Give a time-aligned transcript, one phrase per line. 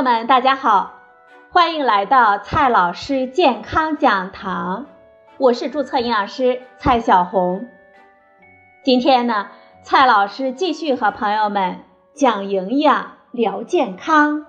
[0.00, 0.94] 友们，大家好，
[1.50, 4.86] 欢迎来到蔡老师健康讲堂，
[5.36, 7.68] 我是注册营养师蔡小红。
[8.82, 9.48] 今天呢，
[9.82, 11.84] 蔡老师继续和朋友们
[12.14, 14.46] 讲营养、聊健康。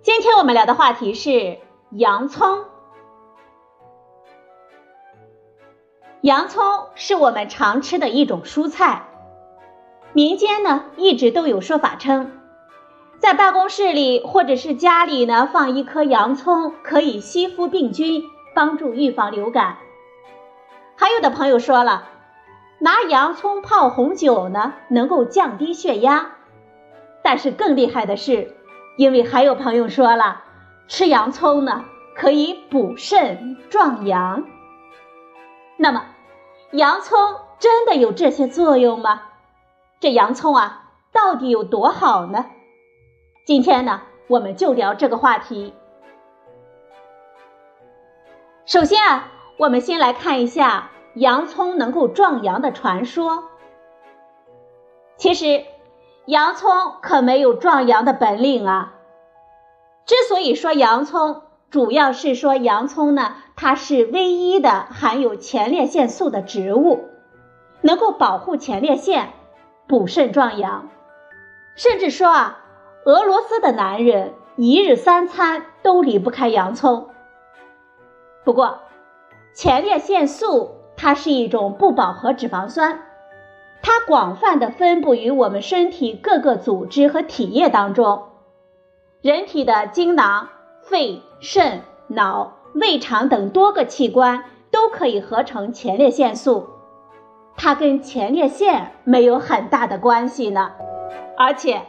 [0.00, 1.58] 今天我们聊的话题是
[1.90, 2.64] 洋葱。
[6.22, 9.07] 洋葱是我们常吃的一种蔬菜。
[10.12, 12.32] 民间呢一直都有说法称，
[13.18, 19.76] 在办公室里或者是家里呢放一颗洋葱可以吸附病菌，帮助预防流感。
[20.96, 22.08] 还有的朋友说了，
[22.80, 26.32] 拿洋葱泡红酒呢能够降低血压。
[27.22, 28.56] 但是更厉害的是，
[28.96, 30.42] 因为还有朋友说了，
[30.88, 31.84] 吃洋葱呢
[32.16, 34.44] 可以补肾壮阳。
[35.76, 36.06] 那么，
[36.72, 37.18] 洋葱
[37.60, 39.22] 真的有这些作用吗？
[40.00, 42.46] 这洋葱啊，到底有多好呢？
[43.44, 45.74] 今天呢，我们就聊这个话题。
[48.64, 53.42] 首先啊，我们先来看一下洋葱能够壮阳的传说。
[55.16, 55.64] 其实，
[56.26, 56.70] 洋葱
[57.02, 58.94] 可没有壮阳的本领啊。
[60.06, 67.08] 之所以说洋葱，主要是说洋葱呢，它是唯一的含有前列腺素的植物，
[67.80, 69.32] 能够保护前列腺。
[69.88, 70.90] 补肾壮阳，
[71.74, 72.58] 甚至说啊，
[73.06, 77.08] 俄罗斯的男人一日三餐都离不开洋葱。
[78.44, 78.80] 不过，
[79.54, 83.00] 前列腺素它是一种不饱和脂肪酸，
[83.80, 88.24] 它广泛的分布于我们身体各个组织和体液当中。
[89.22, 90.50] 人体的精囊、
[90.82, 96.68] 肺、肾、脑、胃肠等多个器官都可以合成前列腺素。
[97.60, 100.70] 它跟前列腺没有很大的关系呢，
[101.36, 101.82] 而且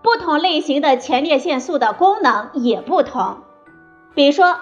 [0.00, 3.38] 不同类型的前列腺素的功能也不同。
[4.14, 4.56] 比如说，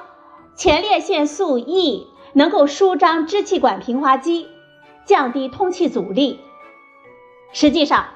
[0.57, 4.49] 前列腺素 E 能够舒张支气管平滑肌，
[5.05, 6.41] 降低通气阻力。
[7.53, 8.07] 实际上，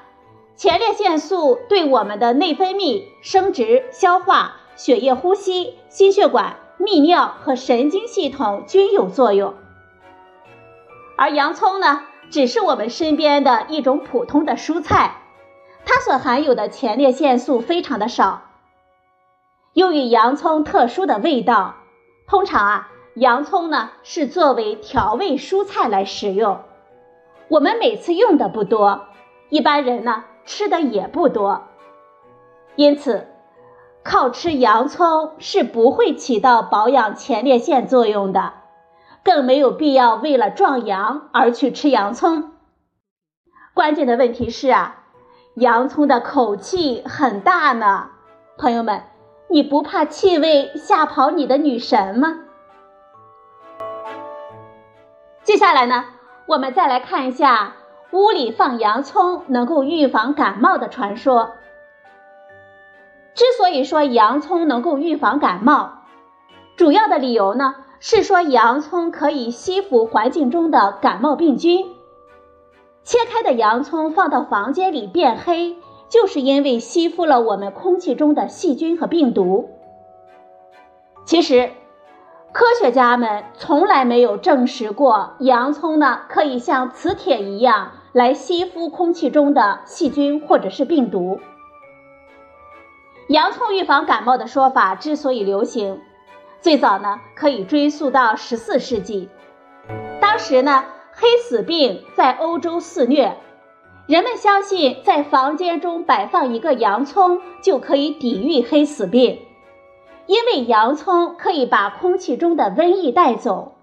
[0.55, 9.53] 前列腺素对我们的内分泌、生殖、消化、血液呼吸、心血管、泌尿和神经系统均有作用。
[11.15, 12.05] 而洋葱呢？
[12.29, 15.15] 只是我们身边的一种普通的蔬菜，
[15.85, 18.43] 它所含有的前列腺素非常的少。
[19.73, 21.75] 由于洋葱特殊的味道，
[22.27, 26.59] 通常啊，洋葱呢是作为调味蔬菜来食用。
[27.47, 29.07] 我们每次用的不多，
[29.49, 31.67] 一般人呢吃的也不多，
[32.75, 33.27] 因此
[34.03, 38.53] 靠吃洋葱是不会起到保养前列腺作用的。
[39.29, 42.49] 更没有必要为了壮阳而去吃洋葱。
[43.75, 45.03] 关键的问题是啊，
[45.53, 48.09] 洋葱的口气很大呢，
[48.57, 49.03] 朋友们，
[49.47, 52.39] 你不怕气味吓跑你的女神吗？
[55.43, 56.05] 接下来呢，
[56.47, 57.73] 我们再来看一下
[58.09, 61.51] 屋里放洋葱能够预防感冒的传说。
[63.35, 65.98] 之所以说洋葱能够预防感冒，
[66.79, 67.75] 主要的理由呢？
[67.99, 71.85] 是说洋葱可以吸附环境中的感冒病菌。
[73.03, 75.75] 切开的洋葱放到房间里变黑，
[76.07, 79.71] 就是因为吸附了我们空气中的细菌和病毒。
[81.25, 81.71] 其实，
[82.53, 91.41] 科学家们从来没有证实过洋葱呢可以像磁铁一样来吸附空气中的细菌或者是病毒。
[93.27, 95.99] 洋葱预防感冒的说法之所以流行。
[96.61, 99.29] 最早呢，可以追溯到十四世纪。
[100.19, 103.37] 当时呢，黑死病在欧洲肆虐，
[104.07, 109.39] 人们相信在房间中摆放一个洋葱就可以抵御黑死病，
[110.25, 113.75] 因为洋葱可以把空气中的瘟疫带走。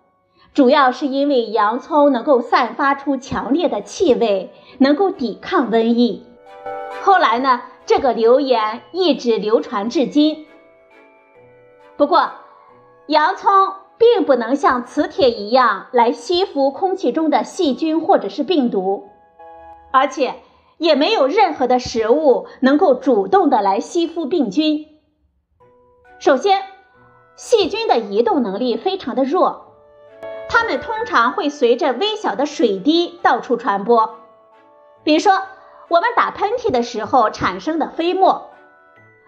[0.53, 6.27] 主要是因为洋葱能够散发出强烈的气味，能够抵抗瘟疫。
[7.03, 10.47] 后来呢，这个流言一直流传至今。
[11.97, 12.31] 不过，
[13.07, 13.51] 洋葱
[13.99, 19.09] 并不能像磁铁一样来吸附空气中的细菌或者是病毒，
[19.93, 20.35] 而且
[20.79, 24.87] 也没有任何的食物能够主动的来吸附病菌。
[26.19, 26.63] 首先，
[27.37, 29.73] 细菌的移动能力非常的弱，
[30.49, 34.17] 它们通常会随着微小的水滴到处传播，
[35.05, 35.43] 比如说
[35.89, 38.51] 我们打喷嚏的时候产生的飞沫，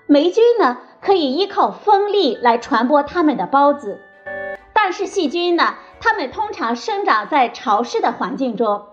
[0.08, 0.78] 霉菌呢。
[1.00, 4.00] 可以依靠风力来传播它们的孢子，
[4.72, 5.74] 但是细菌呢？
[6.00, 8.86] 它们通常生长在潮湿的环境中，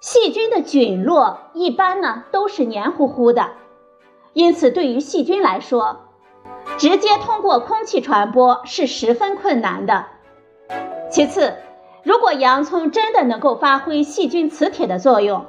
[0.00, 3.50] 细菌的菌落一般呢都是黏糊糊的，
[4.32, 5.98] 因此对于细菌来说，
[6.78, 10.06] 直接通过空气传播是十分困难的。
[11.10, 11.56] 其次，
[12.02, 15.44] 如果洋葱真的能够发挥细菌磁铁的作用，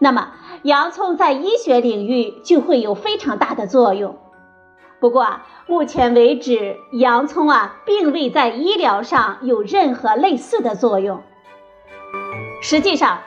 [0.00, 0.32] 那么
[0.64, 4.16] 洋葱在医学领域就会有非常大的作用。
[5.04, 11.22] 不过，目前为止，洋葱啊并未在医疗上有任何类似的作用。
[12.62, 13.18] 实际上，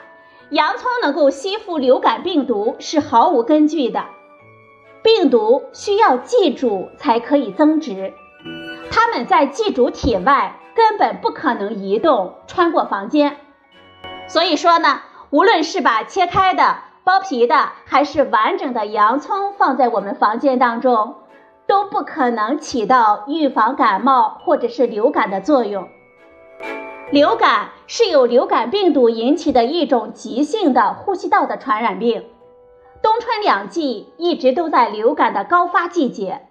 [0.50, 4.06] 洋葱能够吸附流感病毒是毫无根据的。
[5.04, 8.12] 病毒需要寄主才可以增殖，
[8.90, 13.36] 它们在寄主体外根本不可能移动穿过房间。
[14.26, 21.14] 所以说呢，无论是把切开的、剥皮的，还是完整的洋葱放在我们房间当中。
[21.68, 25.86] 都不可能起到预防感冒或者是流感的作用。
[27.10, 32.24] 流感是由流感病毒引起的一种急性的呼吸道的传染病。
[33.02, 36.48] 冬春两季一直都在流感的高发季节。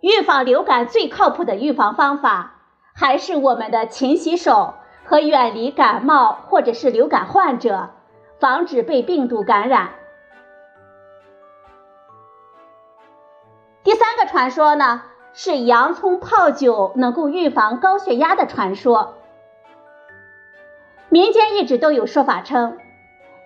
[0.00, 2.54] 预防流感最靠谱的预防方法
[2.94, 4.72] 还是我们的勤洗手
[5.04, 7.90] 和远离感冒或者是流感患者，
[8.38, 9.90] 防止被病毒感染。
[13.82, 19.14] 第三个传说呢，是洋葱泡酒能够预防高血压的传说。
[21.08, 22.76] 民间一直都有说法称，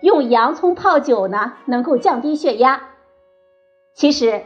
[0.01, 2.81] 用洋葱泡酒呢能够降低血压。
[3.93, 4.43] 其实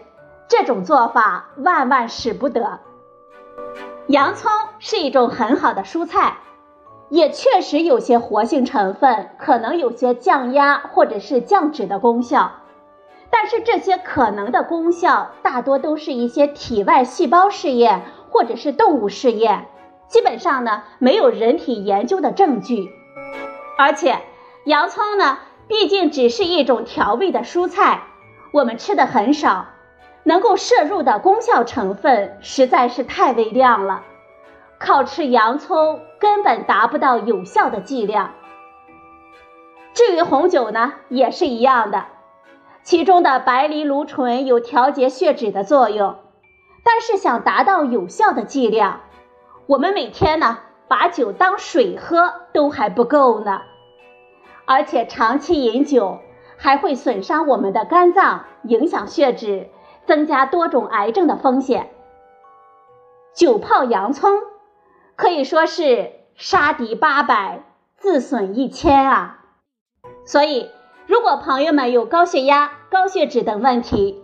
[0.48, 2.80] 这种做法万万使不得。
[4.08, 6.38] 洋葱是一种很好的蔬菜，
[7.10, 12.52] 也确实有些活性成分，可能有些降压或者是降脂的功效。
[13.32, 19.68] 但是这些可能的功效大多都是一些体外细胞试验或者是动物试验，
[20.08, 22.90] 基本上呢没有人体研究的证据。
[23.78, 24.18] 而且
[24.66, 28.02] 洋葱呢，毕竟只是一种调味的蔬菜，
[28.52, 29.68] 我们吃的很少，
[30.24, 34.04] 能够摄入的功效成分实在是太微量了，
[34.80, 38.34] 靠吃洋葱根本达不到有效的剂量。
[39.94, 42.06] 至于红酒呢，也是一样的。
[42.84, 46.16] 其中的白藜芦醇有调节血脂的作用，
[46.84, 49.02] 但是想达到有效的剂量，
[49.68, 53.62] 我们每天呢把酒当水喝都还不够呢。
[54.66, 56.20] 而且长期饮酒
[56.58, 59.70] 还会损伤我们的肝脏，影响血脂，
[60.08, 61.92] 增加多种癌症的风险。
[63.36, 64.32] 酒泡洋葱
[65.16, 67.62] 可以说是杀敌八百，
[67.98, 69.46] 自损一千啊！
[70.26, 70.70] 所以。
[71.10, 74.24] 如果朋友们有高血压、高血脂等问题，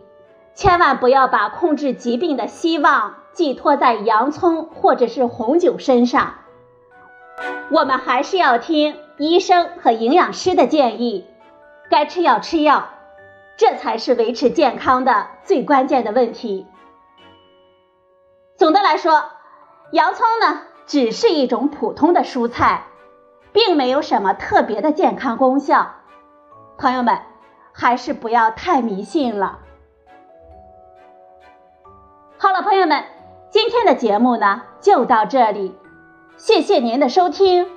[0.53, 6.35] 千万不要把控制疾病的希望寄托在洋葱或者是红酒身上。
[7.71, 11.25] 我们还是要听医生和营养师的建议，
[11.89, 12.89] 该吃药吃药，
[13.57, 16.67] 这才是维持健康的最关键的问题。
[18.57, 19.23] 总的来说，
[19.91, 22.83] 洋葱呢只是一种普通的蔬菜，
[23.51, 25.94] 并没有什么特别的健康功效。
[26.77, 27.18] 朋友们，
[27.72, 29.60] 还是不要太迷信了。
[32.38, 33.04] 好了，朋友们，
[33.50, 35.74] 今天的节目呢就到这里，
[36.38, 37.68] 谢谢您的收听，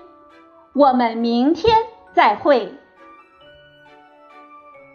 [0.75, 1.77] 我们明天
[2.13, 2.75] 再会。